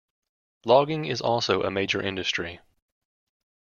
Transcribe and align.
Logging 0.65 1.05
is 1.05 1.21
also 1.21 1.61
a 1.61 1.69
major 1.69 2.01
industry. 2.01 2.59